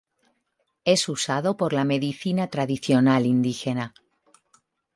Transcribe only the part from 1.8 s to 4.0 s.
medicina tradicional indígena.